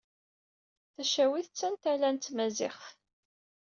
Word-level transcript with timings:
Tacawit 0.93 1.47
d 1.51 1.55
tantala 1.57 2.09
n 2.11 2.17
tmaziɣt. 2.17 2.85